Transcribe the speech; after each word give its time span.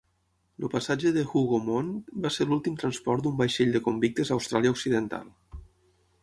El 0.59 0.69
passatge 0.75 1.09
de 1.17 1.25
"Hougoumont" 1.33 1.91
va 2.23 2.31
ser 2.37 2.47
l'últim 2.47 2.79
transport 2.85 3.27
d'un 3.27 3.37
vaixell 3.43 3.77
de 3.77 3.83
convictes 3.89 4.33
a 4.33 4.41
Austràlia 4.41 4.75
Occidental. 4.79 5.31